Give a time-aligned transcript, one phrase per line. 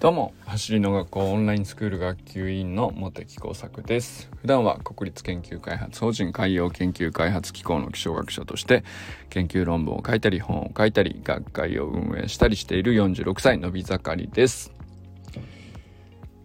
[0.00, 4.30] どうも走りの学校オンラインスクール学級委員の茂木耕作です。
[4.36, 8.84] 普段は国立研究開発法人海洋研究開発機構の気象学者として
[9.28, 14.72] 研究論文を書いたり本を書いたり学会を運営したりしている46歳のび盛りです。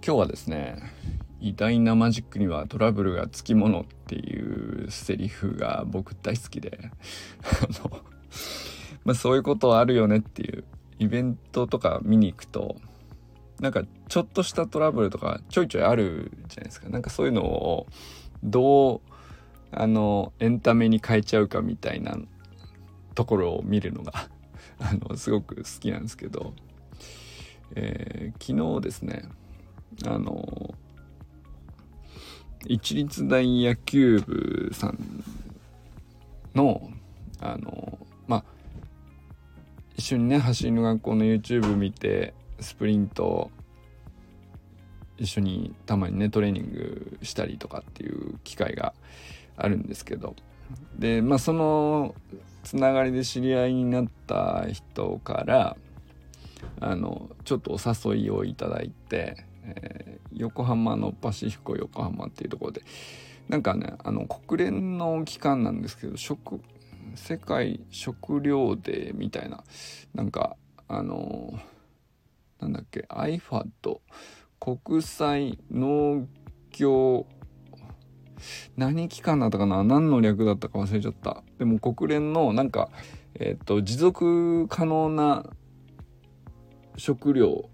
[0.03, 0.81] 今日はですね
[1.39, 6.89] 偉大なマジックにはトラブルがつきものっていうセリフが僕大好きで、
[9.05, 10.63] まあ、そういうことあるよねっていう
[10.97, 12.77] イベントとか見に行くと
[13.59, 16.89] なんかちょっとしたトラブルとかちょいちょいあるじゃないですか。
[16.89, 17.87] なんかそういうのを
[18.43, 19.13] どう
[19.71, 22.17] あのエンタメに変えちゃうかみたいな
[23.15, 24.29] ところを見るのが
[24.79, 26.53] あのすごく好きなんですけど、
[27.75, 29.23] えー、昨日ですね
[30.05, 30.75] あの
[32.65, 35.23] 一律大野球部さん
[36.53, 36.89] の
[37.39, 38.43] あのまあ
[39.95, 42.33] 一緒にね走りの学校の YouTube 見て
[42.63, 43.51] スプリント
[45.17, 48.93] 一緒にたまにねトレーニングしたりとかっていう機会が
[49.55, 50.35] あるんですけど。
[50.97, 52.15] でまあその
[52.63, 55.77] つながりで知り合いになった人から
[56.79, 62.81] あのちょっとお誘いをいただいて、えー、横浜のパシフィコ横浜っていうところで
[63.49, 66.61] なんかねあの国連の機関なんですけど食
[67.15, 69.63] 世界食糧デーみたいな
[70.15, 70.55] なんか
[70.87, 71.59] あの
[72.63, 73.99] なんだっけ？IFAD
[74.59, 76.27] 国際農
[76.71, 77.25] 業。
[78.75, 79.83] 何機関だったかな？
[79.83, 81.43] 何の略だったか忘れちゃった。
[81.59, 82.89] でも国連のなんか
[83.35, 85.45] えっ、と持続可能な
[86.97, 87.69] 食料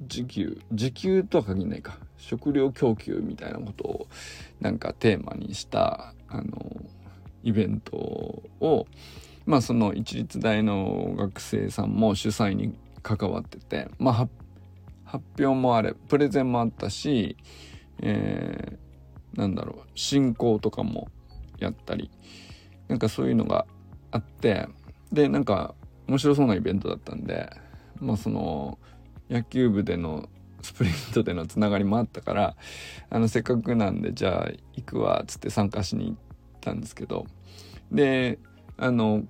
[0.00, 1.98] 自給自給とは限らないか。
[2.16, 4.06] 食料供給みたいなことを
[4.60, 6.80] なんかテーマにしたあの
[7.42, 8.86] イベントを
[9.44, 14.14] まあその一律大の学生さんも主催に関わってて、まあ、
[15.04, 17.36] 発表もあれプレゼンもあったし、
[18.00, 21.08] えー、なんだろう進行とかも
[21.58, 22.10] やったり
[22.88, 23.66] なんかそういうのが
[24.10, 24.68] あって
[25.12, 25.74] でなんか
[26.08, 27.50] 面白そうなイベントだったんで
[28.00, 28.78] まあその
[29.30, 30.28] 野球部での
[30.62, 32.56] スプリントでのつながりもあったから
[33.10, 36.16] あのせっかくなんでじゃあ行くわっつって参加しに行っ
[36.60, 37.26] たんですけど
[37.90, 38.38] で
[38.76, 39.24] あの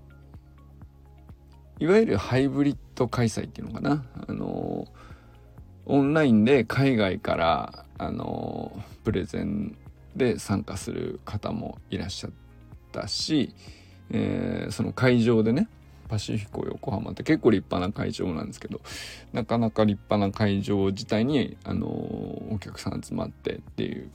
[1.79, 4.05] いわゆるハイブリッド開催っていうのかな？
[4.29, 4.87] あの
[5.87, 9.77] オンラインで海外からあのプレゼン
[10.15, 12.31] で参加する方もいらっしゃっ
[12.93, 13.55] たし、
[14.11, 15.69] えー、その会場でね
[16.09, 18.81] パシフィコ横浜って結構立派な会場なんですけど
[19.33, 24.11] なかなか立派な会場自体にあのお客さん集まってっていう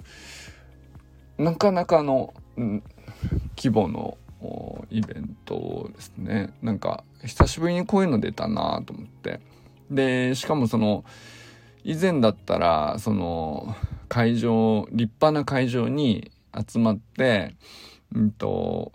[1.39, 2.83] なかなかの、うん、
[3.57, 4.17] 規模の
[4.91, 6.53] イベントですね。
[6.61, 9.39] なんか久しぶりにこういうの出たなと思って。
[9.89, 11.05] でしかもその
[11.83, 13.75] 以前だったらその
[14.09, 17.55] 会場立派な会場に集まって
[18.13, 18.91] うんと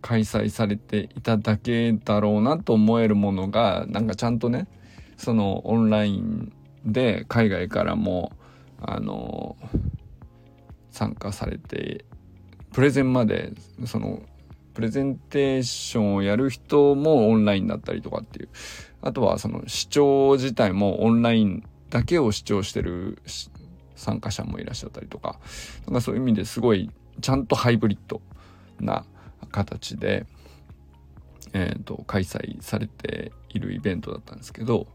[0.00, 4.68] 開催されていただけだろうなと思えるものがなんかちゃんとね
[5.16, 6.52] そのオンライン
[6.84, 8.32] で海外からも
[8.80, 9.56] あの
[10.90, 12.04] 参加されて
[12.72, 13.52] プレゼンまで
[13.86, 14.22] その
[14.74, 18.48] プレゼンテーションをやる人もオンラインだったりとかっていう。
[19.02, 23.18] あとはその視聴自体もオンラインだけを視聴してる
[23.94, 25.38] 参加者もいらっしゃったりとか。
[25.86, 26.90] なんかそういう意味ですごい
[27.20, 28.20] ちゃんとハイブリッド
[28.80, 29.04] な
[29.50, 30.26] 形で、
[31.52, 34.86] えーと、開催されているイベントだったんですけど。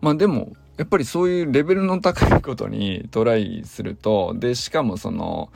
[0.00, 5.50] まあでもやっぱりそういうレベルの高いことにトライするとでしかもその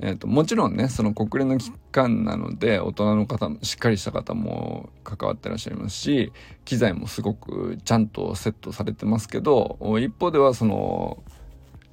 [0.00, 6.32] えーと、もちろんねその国連の機関なので大人の方しっかりした方も関わってらっしゃいますし
[6.64, 11.22] 機材もすごくちゃんとセットされてますけど一方ではその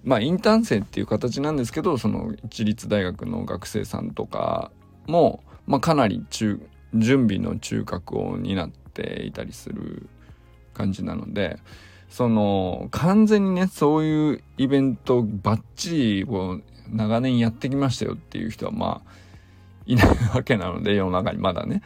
[0.03, 4.71] まあインターン生っていう形なんですけどその一律大学の学生さんとか
[5.07, 6.61] も、まあ、かなり中
[6.93, 10.07] 準備の中核を担っていたりする
[10.73, 11.57] 感じなので。
[12.07, 16.61] その完全にねそういうイベントバッチリを
[16.91, 19.11] 長年やってきましたよっていう人はまあ
[19.85, 21.81] いないわけなので世の中にまだね。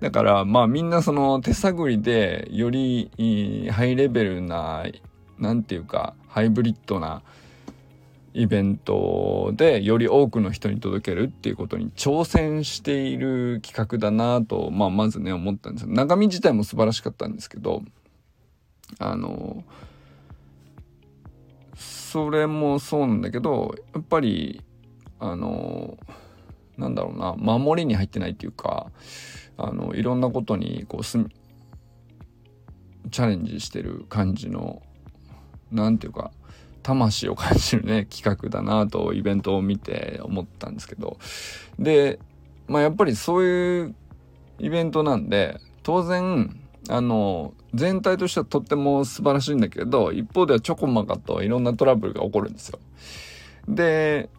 [0.00, 3.10] だからまあみんなその手探りでより
[3.70, 4.84] ハイレベルな
[5.38, 7.22] 何て言うかハイブリッドな
[8.34, 15.88] イベントでより多くの人に届けるっていうことに挑戦している企画だなと、まあ、まずね思ったんですよ。
[15.90, 17.82] 中身自体も素晴らしかったんですけど
[18.98, 19.64] あの
[22.16, 24.62] それもそうなんだけどやっぱり
[25.18, 25.98] あの
[26.78, 28.90] なんだろうな守りに入ってないっていうか
[29.58, 31.18] あのいろんなことにこうす
[33.10, 34.80] チャレンジしてる感じの
[35.70, 36.30] 何て言うか
[36.82, 41.18] 魂を感じるね企画だなとイベントを見て思ったんですけど。
[41.78, 42.18] で
[42.66, 43.94] まあやっぱりそういう
[44.58, 52.78] イベントなんで当然あの全体としてはとっても素晴らしいんだけど一方ではちょこまかといろんなトラブルが起こるんですよ。
[53.68, 54.30] で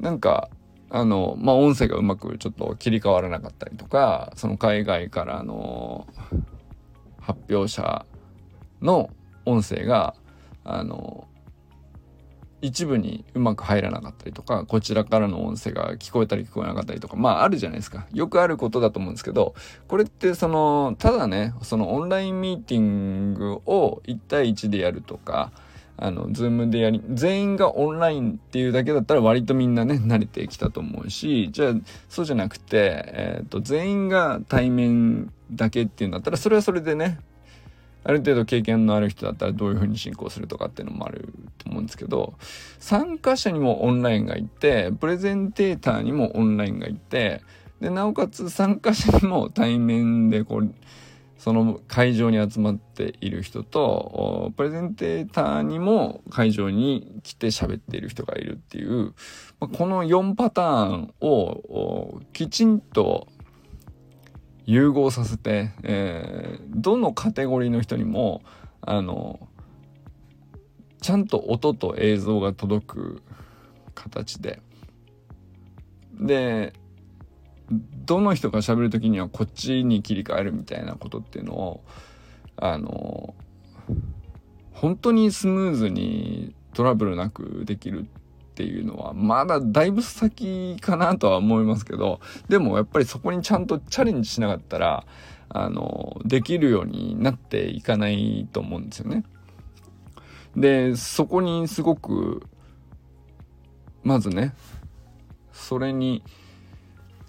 [0.00, 0.48] なんか
[0.90, 6.06] あのまあ音声がうまくちょっと切り替わらなかったりとかその海外からの
[7.20, 8.06] 発表者
[8.80, 9.10] の
[9.44, 10.14] 音声が
[10.64, 11.26] あの
[12.64, 18.06] 一部にうまく入らなかったりとかこちらからの音声が聞こえたり聞こえなかったりとかまああるじゃないですか。
[18.12, 19.54] よくあることだと思うんですけど
[19.86, 25.52] これってそのただねそのオンラインミーティングを1対1でやるとか
[25.96, 31.74] あの、ズームでやり、全員がオンラインっていうだけだったら割とみんなね、慣れてきたと思うし、じゃあ、
[32.08, 37.20] そうじゃなくて、えっ、ー、と、全員が対面だけっていうんだったら、それはそれでね、
[38.04, 42.34] ある程度経験のある人だったらどういうふうに進行するとかっていうのもあると思うんですけど、
[42.78, 47.42] 参加者にもオンラインがいて、プレゼンテーターにもオンラインがいて、
[47.80, 50.74] で、なおかつ参加者にも対面でこう、
[51.38, 59.12] その会場に集まっている人と、プレゼンテーターにも会場に来て喋っている人がいるっていう、
[59.60, 63.28] この4パターンをきちんと
[64.66, 68.42] 融合させて、えー、どのカテゴリーの人にも
[68.80, 69.48] あの
[71.00, 73.22] ちゃんと音と映像が届く
[73.94, 74.60] 形で。
[76.18, 76.72] で
[78.06, 81.84] どの人が喋る時にはこっちに切り替えるみたいなことっていうのを
[82.56, 83.34] あの
[84.72, 88.04] 本当にスムーズにトラブルなくできるっ
[88.54, 95.04] ていうのはまだだいぶ先かなとは思いますけどでもやっぱりそこにちゃんとチャレンジしなかったら
[95.48, 99.24] あのできるようになっていかないと思うんですよね。
[100.56, 102.46] でそこにすごく
[104.04, 104.54] まずね
[105.52, 106.22] それに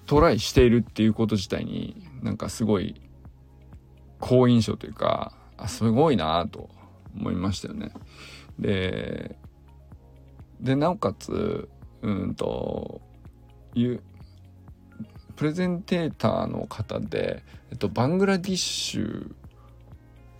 [0.05, 3.01] トライしているっていうこと自体になんかすごい
[4.19, 6.69] 好印象というかあすごいなと
[7.15, 7.91] 思いましたよね。
[8.59, 9.35] で
[10.61, 11.69] でなおかつ
[12.01, 13.01] うんと
[13.73, 14.01] いう
[15.35, 19.33] プレゼンテーターの方で、えっと、バングラディッシュ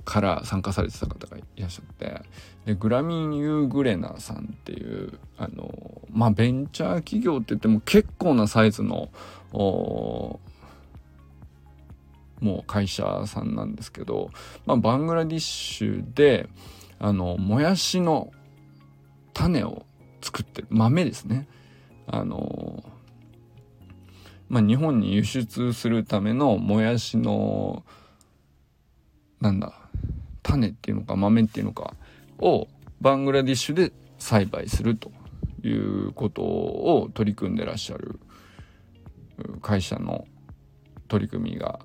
[0.06, 2.22] から参加されてた方がいらっしゃって
[2.66, 9.10] でグラミン・ユー・グレナさんっていうあのまあベンチャー企業って言っても結構なサイズの
[9.52, 10.40] も
[12.42, 14.30] う会社さんなんですけど、
[14.66, 16.48] まあ、バングラディッシュで
[17.00, 18.32] あのもやしの
[19.34, 19.86] 種を
[20.26, 20.68] 作ってる。
[20.72, 21.48] 豆ですね。
[22.08, 22.84] あの
[24.50, 27.84] まあ日本に輸出するためのもやしの
[29.40, 29.74] なんだ
[30.42, 31.94] 種っていうのか豆っていうのか
[32.40, 32.68] を
[33.02, 35.12] バングラディッシュで栽培すると
[35.64, 38.20] いうことを取り組んでらっしゃる
[39.62, 40.26] 会社の
[41.08, 41.80] 取り組みが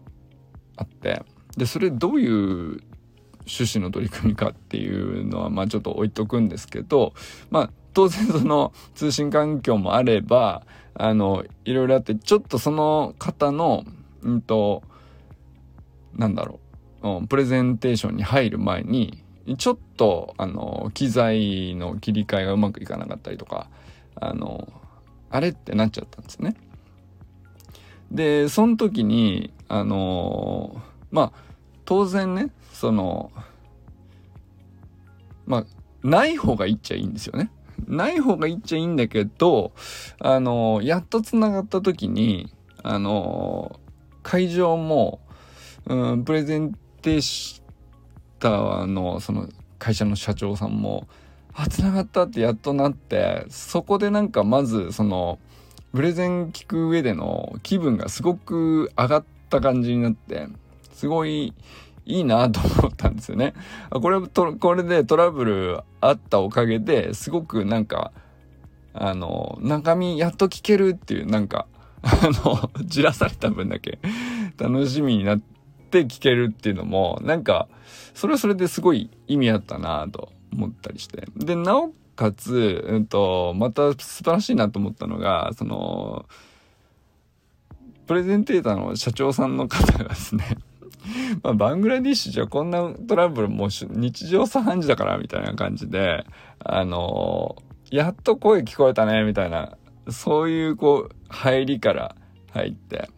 [0.76, 1.22] あって。
[1.56, 2.80] でそれどういう
[3.40, 7.12] 趣旨の取り組みかっていうのはまあちょっと置いとくんですけど
[7.50, 10.62] まあ当然その通信環境もあれば
[10.94, 13.84] あのいろいろあってちょっとその方の
[14.22, 14.82] うんと
[16.14, 16.60] なんだろ
[17.02, 19.22] うプレゼンテーションに入る前に
[19.56, 23.68] ちょっとあの機材の切り替えがうまくいかなかったりとか
[24.14, 24.70] あの
[25.30, 26.56] あれってなっちゃったんですね。
[28.10, 31.42] でその時にあのまあ
[31.84, 33.30] 当然ねその
[35.46, 35.66] まあ
[36.02, 37.50] ない方がいいっちゃいいんですよね。
[37.86, 39.72] ない方がいいっちゃいいんだけど、
[40.18, 43.78] あの、やっと繋がった時に、あの、
[44.22, 45.20] 会場も、
[45.86, 47.62] うん、プレゼンテー
[48.38, 51.08] ターの、その、会社の社長さんも、
[51.54, 55.38] あ、繋がったってやっとなって、そこでなんかまず、その、
[55.92, 60.46] プレゼン聞く上での気分がすごく上がった感じになって、
[60.92, 61.52] すごい
[62.06, 63.54] いいなと思ったんですよね。
[63.90, 68.12] これと、これでトラブルあったおかげですごくなんか、
[68.92, 71.66] あの、中身やっと聞けるっていうなんか、
[72.02, 72.10] あ
[72.44, 73.98] の、じらされた分だけ
[74.58, 75.40] 楽しみになっ
[75.90, 77.68] て聞けるっていうのも、なんか、
[78.14, 81.26] それはそれですごい意味あったなと思ったりして。
[81.36, 86.26] で、なおかつ、うんと、また素晴らしいなと思ったのが、その、
[88.06, 90.56] プレゼンテーターの社長さんの方がですね
[91.42, 96.24] まあ、バングラディッシュじゃこんなトラブルもう日常茶飯事だからみたいな感じで、
[96.58, 99.76] あのー、やっと声聞こえたねみたいな、
[100.08, 102.16] そういうこう、入りから
[102.52, 103.08] 入って、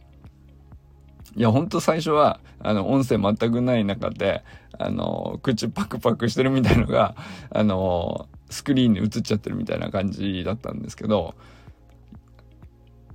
[1.35, 4.45] いや、ほんと最初は、あの、音声全くない中で、
[4.79, 7.17] あの、口パクパクしてるみたいのが、
[7.51, 11.35] あの、スクリーンに映っちゃってるみたいな感じだったんですけど、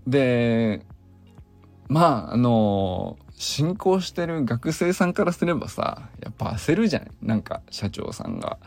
[0.07, 0.81] で、
[1.87, 8.57] まあ、あの、進行してる学生さんからすればさ、やっぱ焦るじゃないなんか社長さんが、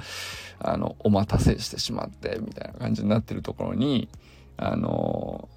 [0.60, 4.08] あの、お待たせしてしまって、みたいな感じになってるところに、
[4.56, 5.48] あの、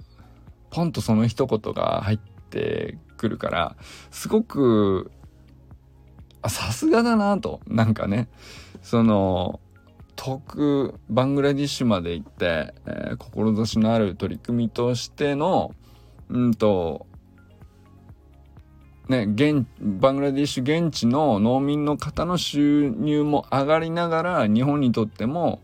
[0.71, 3.75] ポンとその一言が入ってくるから、
[4.11, 5.11] すごく、
[6.41, 8.27] あ、さすがだなと、なんかね、
[8.81, 9.59] その、
[10.15, 15.73] 遠くバングラディッシュまで行って、えー、志のある取り組みとしての、
[16.29, 17.07] うんと、
[19.09, 25.61] ね、現、バングラディッシュ現地の農民の方の収入も上がりながら、日本にとっても、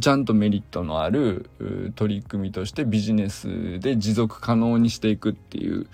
[0.00, 1.50] ちゃんとメリットのある
[1.96, 5.86] 取り組みとしてビジネスで持続可能にしていくっていう、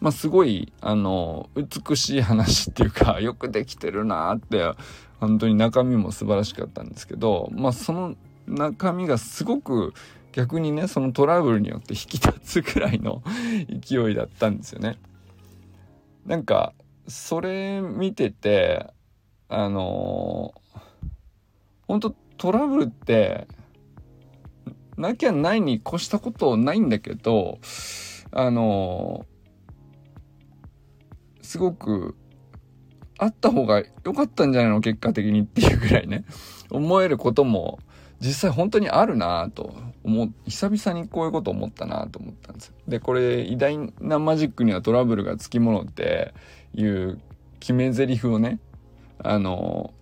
[0.00, 4.72] まあ、すごい、あの、美しい話っていうか、 よくできてるなって、
[5.20, 9.92] 本当に中身も素晴らしかったんですけど、まあ、その中身がすごく
[10.32, 13.22] 逆にね、そのトラブルによって引き立つくらいの
[13.68, 14.96] 勢いだったんですよね。
[16.26, 16.72] なんか、
[17.08, 18.86] それ見てて、
[19.48, 20.54] あの
[21.86, 23.48] 本当トラブルって、
[24.96, 27.58] なきゃないに越したことないんだけど、
[28.30, 29.26] あの
[31.42, 32.16] すごく、
[33.18, 34.80] あった方が良かったんじゃないの？
[34.80, 36.24] 結果的にっていうぐらいね、
[36.70, 37.78] 思えることも
[38.20, 39.74] 実際本当にあるなと。
[40.04, 42.74] 思う、久々にこういうこと思ったなと思ったんですよ。
[42.88, 46.34] で、これ偉大なマジックにはトラブルがつきものって
[46.74, 47.20] いう
[47.60, 48.58] 決め台詞をね、
[49.18, 49.94] あの、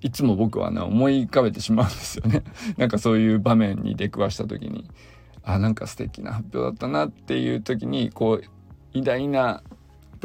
[0.00, 2.42] いつも僕はね、思い浮かべてしまうんですよね。
[2.78, 4.88] なんかそういう場面に出くわした時に、
[5.42, 8.44] あ、なんか素敵な発表だったなっていう時に、こう、
[8.92, 9.62] 偉大な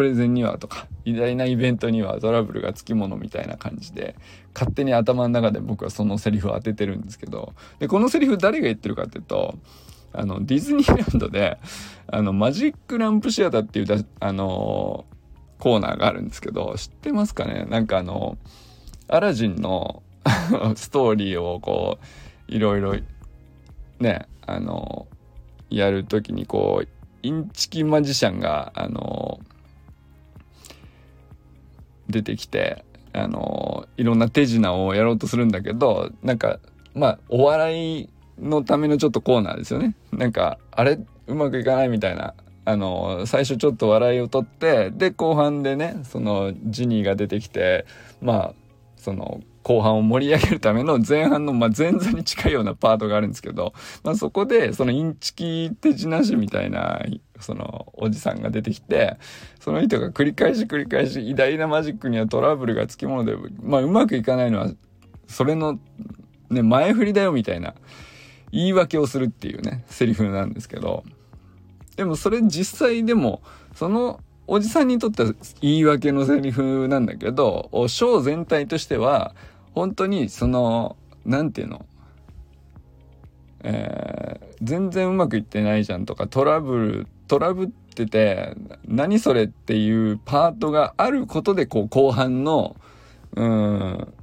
[0.01, 4.15] プレゼンにはとか、偉大なイベントにはトラブルがつきものみたいな感じで、
[4.55, 9.59] 勝手に頭の中で僕はそのセリフを当ててるんですけど、で、このセリフ誰が言ってるかっていうと、
[10.11, 11.59] あの、ディズニーランドで、
[12.07, 15.05] あの、マジックランプシアターっていうだ、あの、
[15.59, 17.67] コーナーがあるんですけど、知ってますかね？
[17.69, 18.39] なんかあの、
[19.07, 20.01] アラジンの
[20.75, 21.99] ストーリーをこ
[22.49, 22.95] う、いろいろ、
[23.99, 25.05] ね、あの、
[25.69, 26.87] やるときにこう、
[27.21, 29.39] インチキマジシャンが、あの、
[32.09, 36.59] 出てきて、あの、いろんな手品をやろうとするんだけど、なんか、
[36.93, 39.95] まあ、お笑いのためのちょっとコーナーですよね。
[40.11, 42.33] なんか、あれ、うまくいかないみたいな。
[42.63, 47.85] あの、最初ちょっと笑いを取って、で、後半でね、その、ジニーが出てきて、
[48.21, 48.53] まあ、
[48.97, 57.03] その、後半を盛り上げるための前半の、まあ、前座に近いようなパートがあるんですけど、まあ、そこで、そのインチキ手品師みたいな、
[57.39, 59.17] その、おじさんが出てきて、
[59.59, 64.71] その人が繰り返し繰り返し、偉大なマジックにはトラブルがつきもので、まあ、うまくいかないのは、
[65.27, 65.79] それの、
[66.49, 67.75] ね、前振りだよみたいな、
[68.51, 71.03] 言い訳をするっていうね、セリフなんですけど、
[71.95, 73.41] でもそれ実際でも、
[73.75, 79.35] そのおじさんにとっては言い訳のセリフなんだけど、ショー全体としては、
[79.73, 81.85] 本当にその、なんていうの、
[83.63, 88.55] えー、全然うまくいってないじゃんとか、トラブル、トラブってて、
[88.85, 92.75] 何それっていうパートがあることで、こう、後半の、
[93.35, 94.13] うん、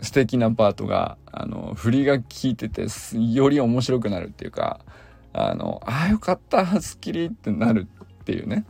[0.00, 4.80] 素敵なパートが、あの、振りが効いてて、より面白くなるっていうか、
[5.32, 8.64] あの、ああ、よかった、スッキリってなるっていうね。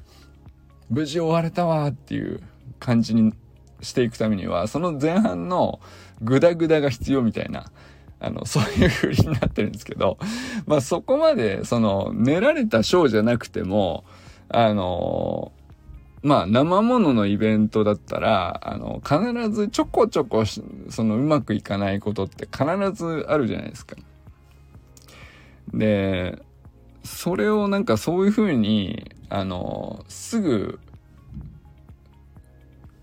[0.91, 2.41] 無事終われたわっていう
[2.79, 3.35] 感じに
[3.81, 5.81] していくためには、その前半の
[6.23, 7.71] グダグダが必要みたいな、
[8.21, 10.19] あの、そういう風になってるんですけど、
[10.67, 14.05] まあそこまで、その、練られたショーじゃなくても、
[14.49, 15.53] あの、
[16.23, 23.97] まあ生もののイベントだったら、あの、必ずちょこちょこ、そのうまくいかないことって必ずあるじゃないですか。
[25.73, 26.43] で、
[27.05, 30.81] それをなんかそういう風に、あの、すぐ、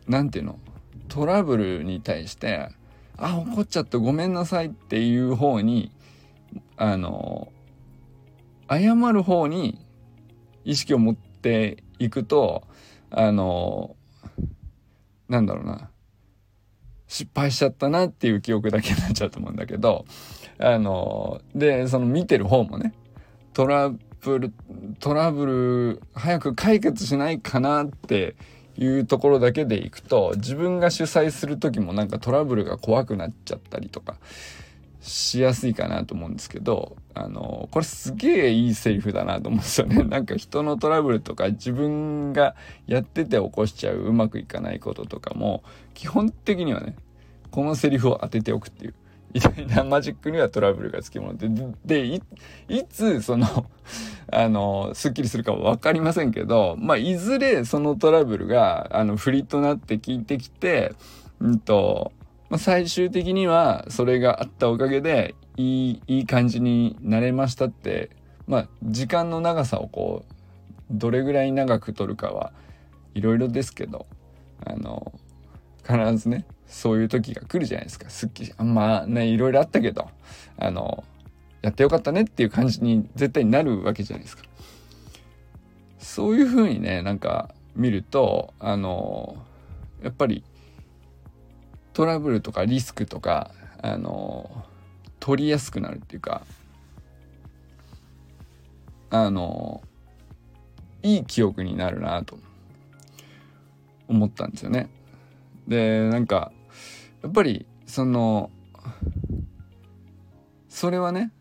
[0.07, 0.59] なんていうの、
[1.07, 2.69] トラブルに対して、
[3.17, 5.91] あ、怒っちゃってごめんなさいっていう方に、
[6.77, 7.51] あの、
[8.69, 9.79] 謝る方に
[10.63, 12.63] 意識を持っていくと、
[13.11, 13.95] あの、
[15.29, 15.89] なんだろうな、
[17.07, 20.05] 失敗しちゃったなっていう記憶だけになっちゃうと思うんだけど、
[20.59, 22.93] あの、で、その見てる方もね、
[23.53, 23.91] トラ
[24.21, 24.53] ブル、
[24.99, 28.35] トラブル早く解決しないかなって
[28.77, 34.17] いうところだけでいくと、自分が主催する時もなんかトラブルが怖くなっちゃったりとか
[35.01, 40.03] しやすいかなと思うんですけど、あの、これすげえいいセリフだなと思うんですよね。
[40.09, 42.55] なんか人のトラブルとか自分が
[42.87, 46.95] やってて起こしちゃううまくいかないこととかも、基本的にはね、
[47.51, 48.93] このセリフを当てておくっていう。
[49.35, 51.49] みたいなマジックにはトラブルがつきもので、
[51.85, 52.21] で、い、
[52.69, 53.47] いつ、その
[54.31, 60.93] あの、スッキリするかはわかりませんけど、まあ、いずれそのトラブルが、あの、振りとなって効いてきて、
[61.39, 62.11] うんと、
[62.49, 68.11] まあ、最終的にはそれがあったおかげでいいいい感じになれましたって
[68.47, 70.33] まあ時間の長さをこう
[70.91, 72.51] どれぐらい長く取るかは
[73.13, 74.05] いろいろですけど
[74.65, 75.11] あの
[75.83, 80.09] 必ずねそういう時が来るじゃないですかすっきりまあねいろいろあったけど
[80.57, 81.03] あの
[81.61, 84.43] やってよかったねっていう感じに絶対になるわけじゃないですか
[85.99, 89.37] そういう風にねなんか見るとあの
[90.03, 90.43] やっぱり
[91.93, 94.65] トラブルとかリスクとかあの
[95.19, 96.45] 取りやすくなるっていうか
[99.09, 99.81] あの
[101.03, 102.37] いい記憶になるなと
[104.07, 104.89] 思ったんですよね。
[105.67, 106.51] でなんか
[107.25, 108.51] やっぱりその
[110.69, 111.31] それはね、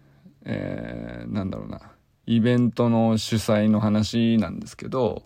[0.47, 1.93] えー、なんだろうな。
[2.25, 5.25] イベントの主催の話なんですけど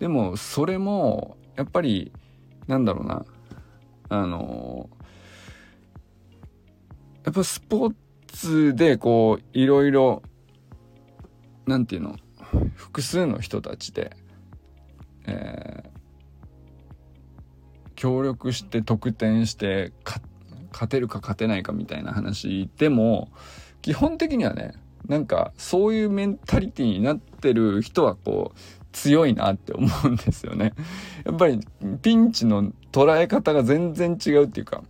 [0.00, 2.10] でもそれもやっぱり
[2.66, 3.24] なんだろうな。
[4.08, 4.90] あの
[7.24, 7.94] やっぱスポー
[8.26, 10.24] ツでこういろいろ
[11.64, 12.16] なんていうの
[12.74, 14.16] 複数の人たちで、
[15.26, 15.91] えー、
[18.02, 19.92] 協力して得点して
[20.72, 23.28] 勝てるか勝てないかみたいな話でも
[23.80, 24.72] 基本的にはね
[25.06, 28.58] なんかそういうメンタリティーになってる人はこう
[28.90, 30.74] 強いなって思うんですよね。
[31.24, 31.60] やっぱり
[32.02, 34.82] ピンチの捉え方が全然違うっていうか、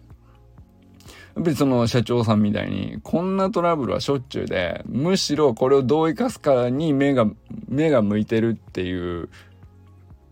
[1.37, 7.27] やっぱりその社長さんみたいに、こんなトラブルはしょっちゅうで、むしろこれをどう生かすかに目が、
[7.69, 9.29] 目が向いてるっていう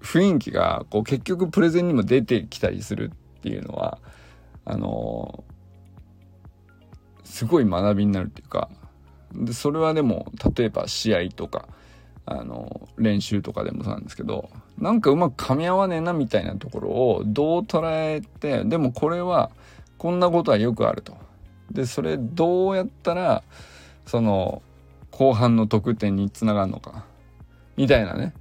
[0.01, 3.99] 雰囲気が、こう結局プレゼンにも出てきたりするっていうのは、
[4.65, 5.45] あの
[7.25, 8.69] すごい学びになるっていうか、
[9.33, 11.69] で、それはでも、例えば試合とか、
[12.27, 19.51] あの、練習とかでもそうなんですけど、なんかうまく噛み合わねえなみたいなところをどう捉えて、でもこれは、
[19.99, 21.17] こんなことはよくあると。
[21.71, 23.43] で、それどうやったら、
[24.07, 24.63] その、
[25.11, 27.05] 後半の得点につながるのか、
[27.77, 28.33] みたいなね、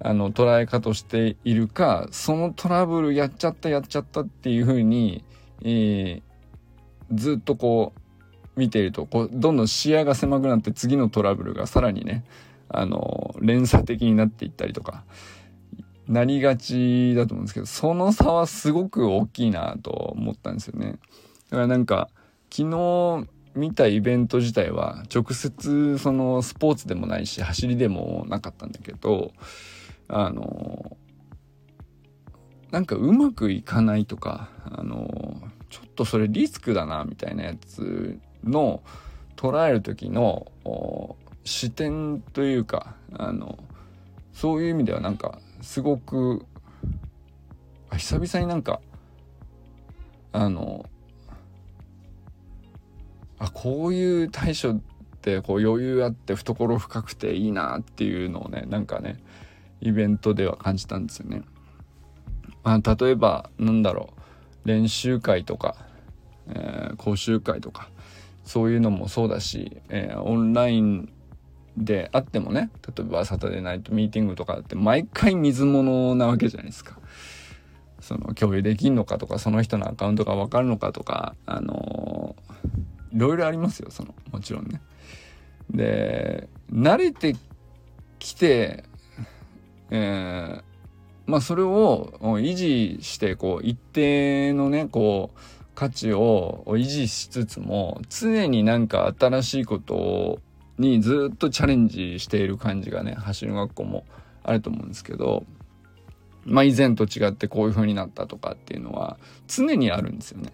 [0.00, 5.24] あの、捉え方をしているか、そのトラブルやっちゃったやっちゃったっていうふうに、
[5.62, 6.22] えー、
[7.12, 8.00] ずっとこう、
[8.56, 12.24] 見ていると、こう、どんどん視野が狭くなって次のトラブルがさらにね、
[12.68, 15.04] あの、連鎖的になっていったりとか、
[16.06, 20.98] なりがちだと思うんですけど、その差はすごく大きいなと思ったんですよね。
[21.50, 22.10] だからなんか、
[22.50, 29.32] 昨日見たイベント自体は直接そのスポーツでもないし走りでもなかったんだけど
[30.08, 30.96] あの
[32.70, 35.08] なんかうまくいかないとかあの
[35.70, 38.82] ちょっとそれリスクだなみたいなやつの
[39.36, 40.46] 捉える時の
[41.44, 43.58] 視点というかあの
[44.32, 46.44] そういう意味ではなんかすごく
[47.96, 48.80] 久々になんか
[50.32, 50.84] あの
[53.38, 54.80] あこういう対処っ
[55.20, 59.22] てこう余裕あって懐深くていいなっていうのをねなんかね
[59.84, 61.42] イベントでは感じたんですよね。
[62.64, 64.14] まあ、例えばなんだろ
[64.64, 65.76] う練習会とか、
[66.48, 67.90] えー、講習会とか
[68.42, 71.12] そういうのもそうだし、えー、オンライン
[71.76, 76.98] であってもね例えばサタデーナイトミーティングとかって毎回水物なわけじゃないですか。
[78.00, 84.80] その共有できんのかとかその人のアカウントが分かるのかとかあのー、いろいろありますよそのもちろんね。
[85.70, 87.36] で慣れて
[88.18, 88.84] きて、
[89.96, 90.62] えー、
[91.26, 95.38] まあそれを維持してこう一定のねこう
[95.76, 100.40] 価値を維持しつつも常になんか新しいこと
[100.78, 104.04] にずっとチャレンジしている感じがね走る学校も
[104.42, 105.44] あると思うんですけど
[106.44, 110.52] まあ以前と違ってこういう風になったとかっていうのは常にあるんですよね。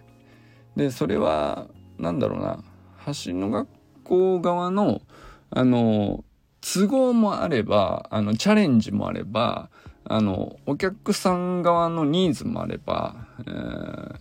[0.75, 2.63] でそれは何だろうな
[2.97, 3.67] 走の学
[4.03, 5.01] 校側の
[5.49, 6.23] あの
[6.61, 9.69] 都合もあればあのチャレンジもあれば
[10.03, 14.15] あのお客さん側のニーズもあれば、えー、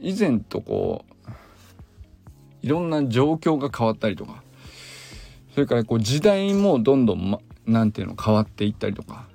[0.00, 1.30] 以前とこう
[2.62, 4.42] いろんな状況が変わったりとか
[5.54, 9.26] それからこう時代もどんどん、ま、なんていうの変わっていったりとか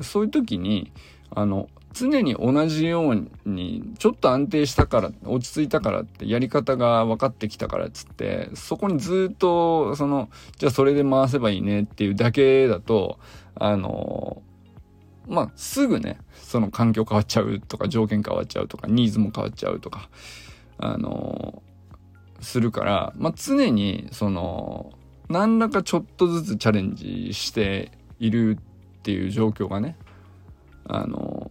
[0.00, 0.90] そういう時に
[1.30, 10.28] あの常に同じようにちょっと安定したから落ち着いたからってやり方が分かってきたからっつってそこにずっとその
[10.58, 13.18] じゃあそれで回せばいいねっていうだけだと
[13.54, 14.42] あの
[15.28, 20.08] まあすぐねその環境変わっちゃうとか条件変わっちゃうとかニーズも変わっちゃうとか
[20.78, 21.62] あの
[22.40, 24.92] するから、まあ、常にその
[25.28, 29.96] 何らかちょっとずつチャレンジしているっていう状況がね
[30.84, 31.41] あの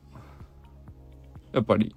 [1.54, 1.96] やっぱり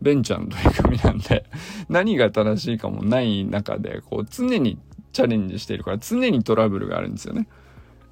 [0.00, 1.44] ベンチャーの取り組みなんで
[1.88, 4.78] 何が正しいかもない中でこう常に
[5.12, 7.48] チャレンジしているから常にトラブルがあるんですよね。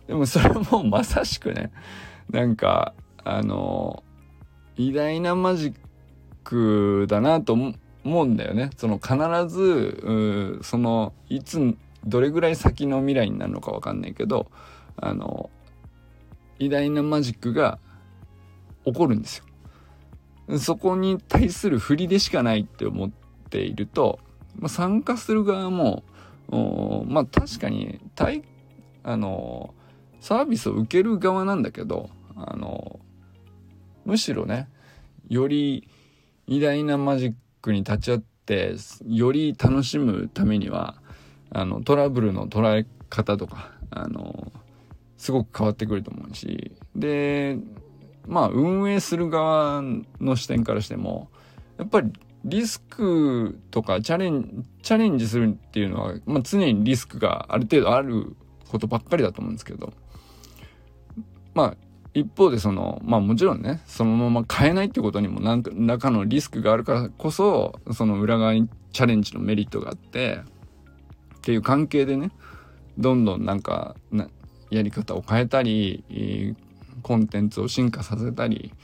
[0.06, 1.72] でもそれもまさしくね
[2.30, 4.02] なんかあの
[4.76, 5.74] 偉大なマジッ
[6.44, 8.70] クだなと思うんだよね。
[8.76, 9.14] その必
[9.48, 14.48] ずそのいつどれぐらい先の未来になるのか分かんないけど
[14.96, 15.50] あの
[16.58, 17.78] 偉大なマジックが
[18.84, 19.44] 起こるんですよ。
[20.58, 23.10] そこに対する振りでしかないって思っ
[23.50, 24.20] ていると、
[24.56, 26.04] まあ、参加する側も
[27.08, 28.00] まあ確かに
[29.02, 29.74] あの
[30.20, 33.00] サービスを受ける側なんだけどあの
[34.04, 34.68] むしろね
[35.28, 35.88] より
[36.46, 40.96] 偉大なマジックに立ち会ってより楽しむためには
[41.50, 44.52] あのトラブルの捉え方とかあの
[45.16, 47.58] すごく変わってくると思うしで
[48.26, 49.82] まあ運営する側
[50.20, 51.28] の視点からしても
[51.78, 52.12] やっぱり
[52.44, 58.36] リスクとかチャレンチャレンジするっていうのは、まあ、常にリスクがある程度ある
[58.68, 59.92] ことばっかりだと思うんですけど
[61.54, 61.76] まあ
[62.14, 70.40] 一方でそのまあもちろんねそのまま変えないってことにも何らかのリスクがあるからこそその裏側にチャレンジのメリットがあって
[71.36, 72.30] っていう関係でね
[72.96, 74.28] どんどんなんかな
[74.70, 76.56] やり方を変えたり
[77.06, 78.74] コンテンツを進化させたり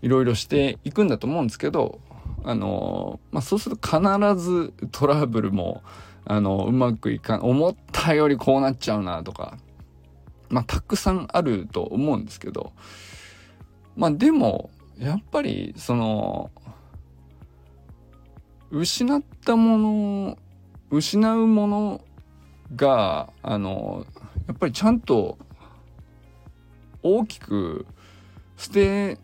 [0.00, 1.98] いろいろしていくんだと思うんですけど
[2.44, 5.82] あのまあそうすると必ずトラブルも
[6.24, 9.58] あのうまくいかん思ったよりこうなっちゃうなとか
[10.48, 12.72] まあたくさんあると思うんですけど
[13.96, 16.52] まあでもやっぱりその
[18.70, 20.38] 失ったもの
[20.92, 22.00] 失うもの
[22.76, 24.06] があの
[24.46, 25.36] やっぱりちゃんと
[27.06, 27.86] 大きく
[28.56, 29.18] 捨て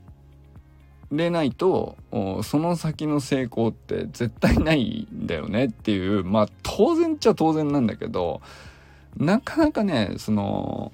[1.11, 1.97] れないと
[2.43, 6.25] その先の成功って絶対ないんだよねっていう。
[6.25, 8.41] まあ当然っちゃ当然なんだけど
[9.17, 10.93] なかなかねその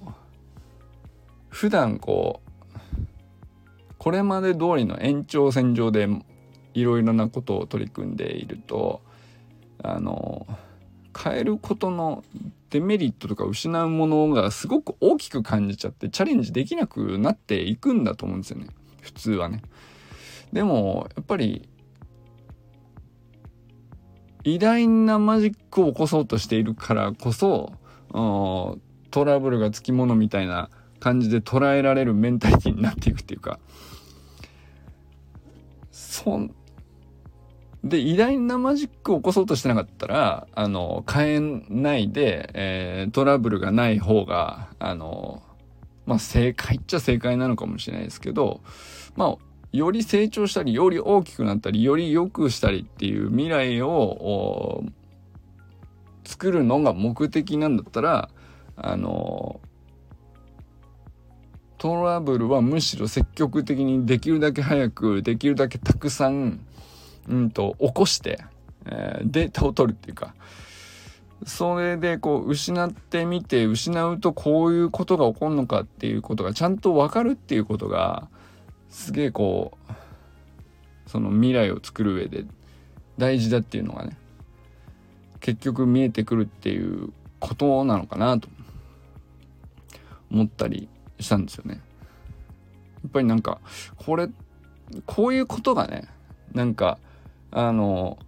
[1.49, 2.49] 普段こう
[3.99, 6.09] これまで通りの延長線上で
[6.75, 9.01] いろいろなことを取り組んでいると
[9.83, 10.47] あの
[11.23, 12.23] 変えることの
[12.71, 18.69] デメリットとか失うものがすごく大きく感じちゃってチャレンジできなくなっていくんだと思うんですよね
[19.01, 19.63] 普通はね。
[20.53, 21.69] でもやっぱり
[24.45, 27.73] 偉大なマジックを起こそうとしているからこそ
[29.11, 33.59] トラブルがつきものみたいな感じで捉えられるメンタリティになっていくっていうか
[35.91, 36.49] そ
[37.85, 45.43] で、偉大なマジックを起こそうとしてなかったら、あの、変えないで、えー、トラブルがない方が、あの、
[46.07, 48.61] まあ、正解っちゃ正解なのかもしれないですけど、
[49.15, 49.37] まあ、
[49.73, 54.83] より成長したり、より大きくなったり、より良くしたりっていう未来を
[56.25, 58.31] 作るのが目的なんだったら、
[58.77, 59.61] あの、
[61.79, 66.61] トラブルはむしろ積極的にできるだけ早く、できるだけたくさん、
[67.29, 68.41] うんと、起こして、
[68.87, 70.35] えー、データを取るっていうか、
[71.47, 78.29] それでこう失ってみて失うとこういうことが起こるのかっていうことがちゃんと分かるっていうことが
[78.91, 79.93] すげえこう
[81.09, 82.45] その未来を作る上で
[83.19, 84.17] 大事だっていうのがね
[85.41, 88.49] 結局見えてくるっていうことなのかなと
[90.31, 90.89] 思ったり
[91.21, 91.75] したんですよね。
[91.75, 93.61] やっぱりなんか
[93.97, 94.29] これ
[95.07, 96.09] こういうことがね
[96.53, 96.99] なんか
[97.51, 98.19] あの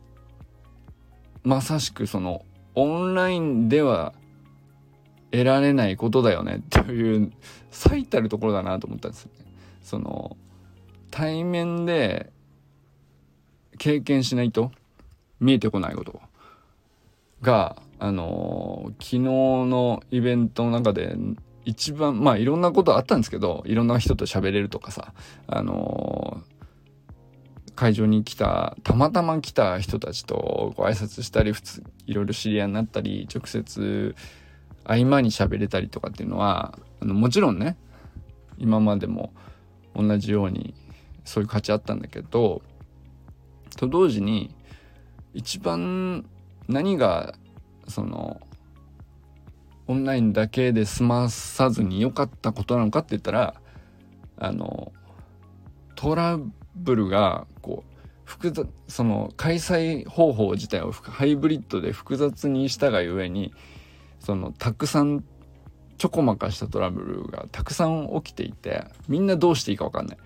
[1.42, 4.14] まさしくそのオンラインでは
[5.30, 7.32] 得られないことだよねっていう
[7.70, 9.46] 最たるところだなと思ったんですよね。
[9.82, 10.36] その
[11.10, 12.32] 対面で
[13.78, 14.70] 経験しないと
[15.40, 16.20] 見えてこないこと
[17.40, 21.16] があの昨日のイベントの中で
[21.64, 25.12] 一番まあいろんなことあったんですけどいろんな人と喋れるとかさ
[25.46, 26.42] あの
[27.80, 34.14] 会場に来たたまたま来た人たちとご挨拶したり普通いろいろ知り合いになったり直接
[34.84, 37.78] 合間に喋れたりとかっていうのはあのもちろんね
[38.58, 39.32] 今までも
[39.96, 40.74] 同じように
[41.24, 42.60] そういう価値あったんだけど
[43.78, 44.54] と同時に
[45.32, 46.26] 一番
[46.68, 47.34] 何が
[47.88, 48.42] その
[49.86, 53.54] オンラインだけで済まさずに良かったことなのかって言ったら
[54.36, 54.92] あの
[55.94, 56.50] トラブ
[56.94, 57.90] ルがこう
[58.24, 63.52] 複雑その開催方法自体をハイブリッドで複雑にしたがゆえに
[64.20, 65.24] そのたくさん
[65.98, 70.18] ちょこまかしたトラブルがたくさん起きていてみんなどうしていいか分かんない。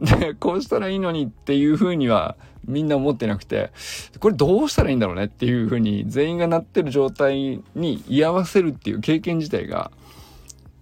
[0.00, 3.72] でこうしたらいいのにっていうふうにはみんな思ってなくて
[4.20, 9.90] これどうしたらいいんだろうねっていうふうに全員がなってる状態に居合わせるっていう経験自体が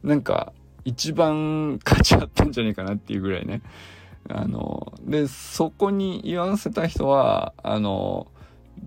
[0.02, 0.52] なんか
[0.84, 3.62] 一番価値あったんじゃないかなっていうぐらいね
[4.28, 8.26] あの、で、そこに言わせた人は、あの、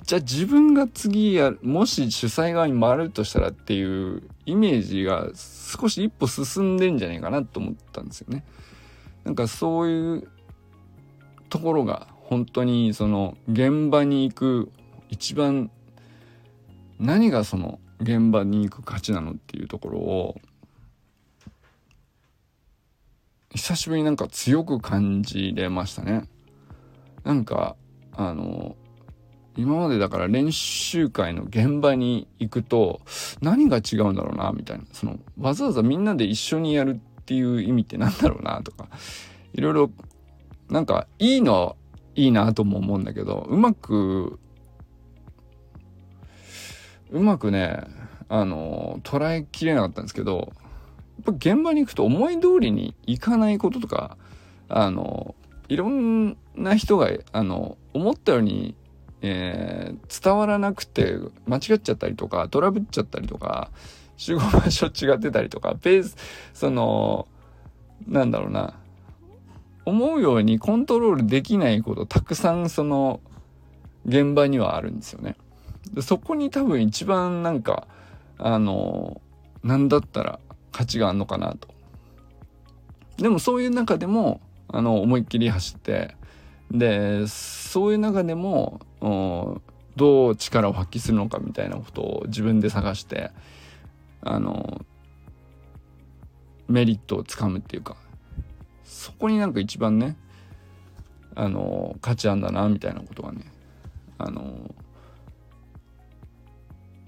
[0.04, 8.44] じゃあ自分が次や、もし主催側に回るとしたらっていうイメージが少し一歩進んでんじゃないかなと思ったんですよね。
[9.24, 10.28] なんかそういう
[11.50, 14.72] ところが本当にその現場に行く
[15.10, 15.72] 一番
[17.00, 20.36] 何がその現場に行く価値なのっていうところを
[23.54, 26.28] 久しぶりになんか強く感じれましたね。
[27.24, 27.76] なんか、
[28.14, 28.76] あの、
[29.58, 33.02] 今までだから練習会の現場に行くと
[33.42, 34.86] 何が違うんだろうな、みたいな。
[34.94, 38.88] その、わざわざみんなで一緒にやるっていう意味って何だろうな、とか。
[39.54, 39.92] いろいろ、
[40.70, 41.76] なんか、いいのは
[42.16, 44.40] いいなとも思うんだけど、うまく、
[47.12, 47.82] うまくね、
[48.30, 50.54] あの、捉えきれなかったんですけど、
[51.32, 54.18] ぱ現場に行くと思い通りにいかないこととか、
[54.68, 55.36] あの、
[55.68, 58.76] いろんな人が、あの、思ったように、
[59.22, 63.70] えー、伝わらなくて間違っちゃったりとか、トラブっちゃったりとか、
[64.18, 66.18] 集合場所違ってたりとか、ペース、
[66.54, 67.28] その、
[68.08, 68.76] なんだろうな、
[69.86, 73.22] 思うようにコントロールできないことたくさんその
[74.06, 75.36] 現場にはあるんですよね。
[75.94, 77.88] でそこに多分一番なんか、
[78.38, 79.22] あの、
[79.64, 80.40] なんだったら
[80.72, 81.68] 価値があるのかなと。
[83.18, 86.16] でもそういう中でもあの思いっきり走って
[86.72, 88.80] でそういう中でも
[89.96, 93.32] どう力を発揮するのかみたいなことを自分で探して
[94.22, 94.86] あの
[96.68, 97.98] メリットをつかむっていうか
[98.84, 100.16] そこになんか一番ね
[101.36, 103.52] あの価値あんだなみたいなことがね
[104.18, 104.74] あの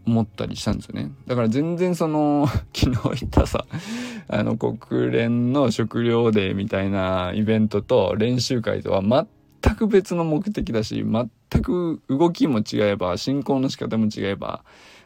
[0.06, 1.12] 思ったりしたんですよね。
[1.28, 3.66] だから全然その、 昨日言ったさ、
[4.28, 14.64] あの国連の食料デーみたいなイベントと練習会とは全く別の目的だし、全く動きも違えば、進行の仕方も違えば、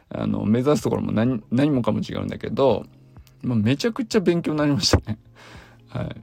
[0.08, 2.86] あの、目指すところも何、何もかも違うんだけど、
[3.42, 5.18] まあ、めちゃくちゃ勉強になりましたね。
[5.88, 6.16] はい。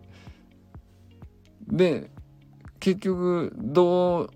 [1.67, 2.09] で、
[2.79, 4.29] 結局、ど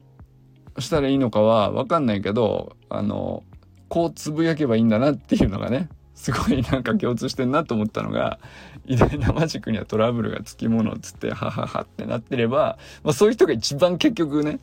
[0.76, 3.44] うしたらいいのかはわかんないけど、あの、
[3.90, 8.40] こうつぶやけばいいんだなっていうのがねすごいなんか共通してんなと思ったのが
[8.86, 14.60] 偉大なマジックにはトラブルがつきものっつってはははってなってれば、まあ、そういう人が一番結局ね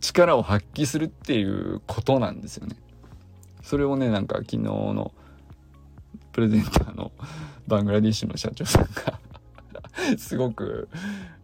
[0.00, 2.76] 力を発揮するっていうことなんですよね。
[3.62, 5.12] それをねなんか昨日の
[6.32, 7.12] プレゼンターの
[7.66, 9.18] バングラディッシュの社長さんが
[10.18, 10.88] すごく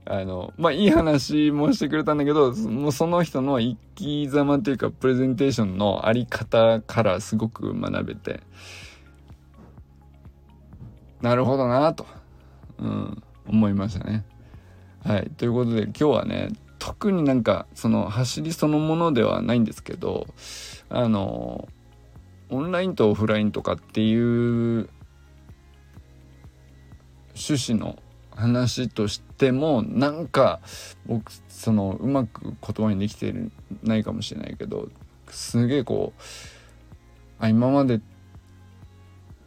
[0.08, 8.40] あの、まあ、いい話もしてくれたんだけど、もうその人の生き様というか、プレゼンテーションのあり方からすごく学べて、
[11.20, 12.06] なるほどなと、
[12.78, 14.24] うん、思いましたね。
[15.04, 15.30] はい。
[15.36, 20.28] ということで、今日はね、特になんか、その走りそのものではないんですけど、
[20.88, 21.68] あの、
[22.48, 24.88] オンラインとオフラインとかっていう
[27.34, 27.98] 趣旨の
[28.36, 30.60] 話としてもなんか
[31.06, 33.34] 僕そのうまく言葉にできて
[33.82, 34.88] ないかもしれないけど
[35.30, 36.22] すげえこう
[37.40, 38.00] あ今まで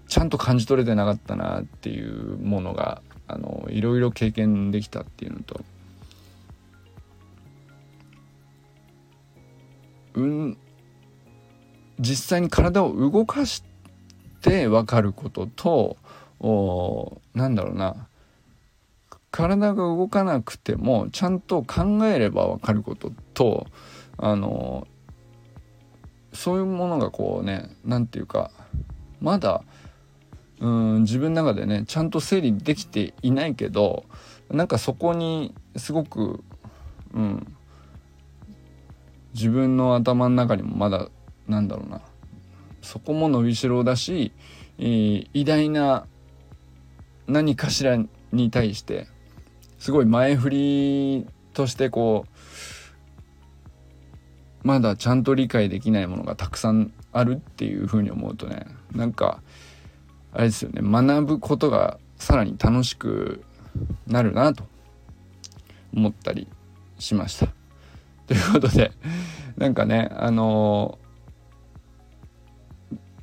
[0.08, 5.62] ちゃんと感じ取れてなかったなっていうものがあのいろいろ経験できたっていうのと
[10.15, 10.58] うん
[11.99, 13.63] 実際に体を動かし
[14.41, 15.97] て分かることと
[16.39, 18.09] おなんだろうな。
[19.32, 23.68] 体が動かなくてもちゃんと考えれば分かることと
[24.18, 24.88] あの
[26.34, 28.52] そういうものがこうね何て言うか
[29.22, 29.63] まだ
[30.60, 34.06] うん自分の中でねちゃんと整理できていないけど
[34.50, 36.44] なんかそこにすごく
[37.13, 37.56] うん
[39.34, 41.08] 自分の頭の中にもまだ
[41.48, 42.02] なんだろうな
[42.82, 44.32] そこも伸びしろだし、
[44.80, 46.08] えー、偉大な
[47.28, 47.98] 何かしら
[48.32, 49.08] に対して
[49.80, 52.26] すごい前振りとしてこ
[54.63, 59.42] うまだちゃんと理解できないものがたくさんあるっていうふうに思うとねなんか
[60.34, 63.44] あれですよね学ぶことがさらに楽しく
[64.06, 64.65] なるなと
[65.94, 66.48] 思ったり
[67.00, 67.48] しました。
[68.28, 68.92] ということで
[69.58, 71.00] なんかねあの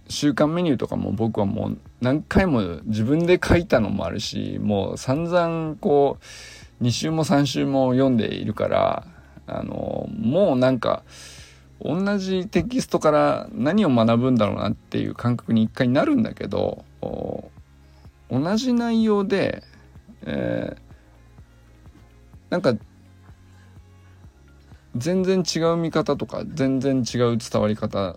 [0.08, 6.18] 週間メニューとかも僕はもう何回も自分で書いたのもあるしもう散々こ
[6.80, 9.06] う2週も3週も読んでいるから
[9.46, 11.02] あのもうなんか
[11.80, 16.84] 同じテキストから何を学ぶんだろうなっていう感覚に一回なるんだけど
[18.30, 19.62] 同じ内容で、
[20.22, 20.78] えー、
[22.50, 22.74] なんか
[24.96, 28.16] 全然違う見方とか全然違う伝わり方っ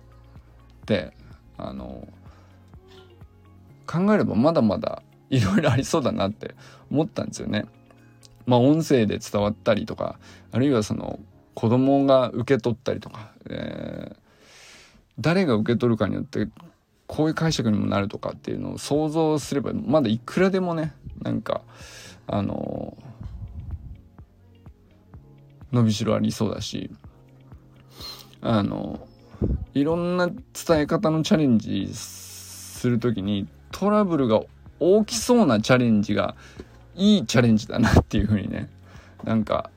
[0.85, 1.11] て
[1.57, 2.07] あの
[3.89, 6.53] 考えればまだまだいろいろありそうだなって
[6.91, 7.65] 思ったんですよね。
[8.45, 10.19] まあ音声で伝わったりとか
[10.51, 11.19] あるいはその
[11.55, 14.15] 子供が受け取ったりとか、えー、
[15.19, 16.47] 誰が受け取るかによって
[17.07, 21.61] こういう解釈にもなるとかっていうのを想像すればまだいくらでもねなんか
[22.27, 22.95] あの
[25.71, 26.91] 伸びしろありそうだし
[28.41, 29.07] あの
[29.73, 34.41] いろんな伝え方のチャレンジする時にトラブルが
[34.79, 36.35] 大きそうなチャレンジが
[36.95, 38.69] いいチャレンジだなっていうふうにね
[39.23, 39.69] なんか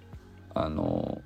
[0.55, 1.21] あの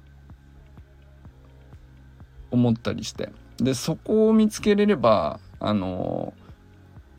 [2.51, 6.35] 思ったりしてでそこを見つけれればあの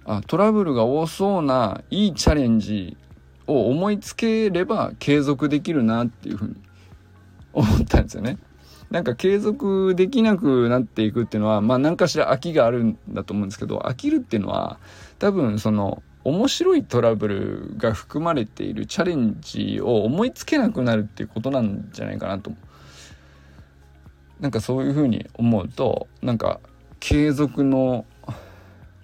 [0.06, 2.98] あトラブルが多そうないいチャレンジ
[3.46, 6.56] を思いつければ継続できるなっていうふうに
[7.54, 8.38] 思ったんですよね。
[8.90, 14.80] なんか継続できなくなっていくっていうのはまあ何かしら飽きがあるんだと思うんですけど飽きるっていうのは
[15.20, 22.52] 多分その面白いトラブルが含まれているチャレンジを思いつけなくなるっていうことなんじゃないかなと。
[24.40, 26.60] なんかそういうふうに思うとなんか
[27.00, 28.06] 継続の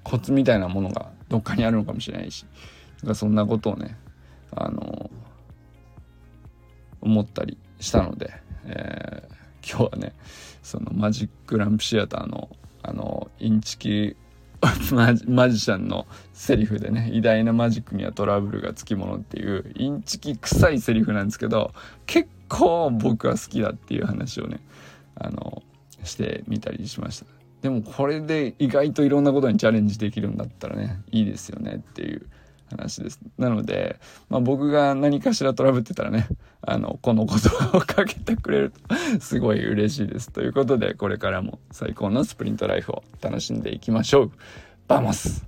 [0.04, 2.46] コツみたいなものがどっかにあるのかもしれないし
[3.02, 3.98] なんかそんなことをね
[4.52, 5.10] あの
[7.02, 8.32] 思ったりしたので、
[8.66, 10.14] えー、今日はね
[10.62, 12.50] そのマジックランプシアターの
[12.84, 14.18] あのインチキ
[14.94, 21.74] マジマジシャンのセリフでね偉大なマジックにはトラブルがつきものっていうインチキ臭いセリフなんですけど
[22.06, 24.60] 結構僕は好きだっていう話をね
[25.16, 25.64] あの
[26.04, 27.26] してみたりしました。
[27.62, 32.28] でもこれで意外といろんなことにチャレンジできるんだったらねいいですよねっていう
[32.74, 33.20] 話です。
[33.38, 36.28] なので、まあ、僕が何かしらトラブってたらね、
[36.62, 38.80] あの、この言葉をかけてくれると
[39.20, 40.32] すごい嬉しいです。
[40.32, 44.32] ということで、これからも最高のスプリントライフを楽しんでいきましょう。
[44.88, 45.46] Vamos